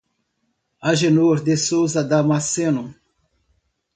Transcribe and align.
Agenor 0.83 1.41
de 1.43 1.55
Souza 1.55 2.03
Damasceno 2.03 2.95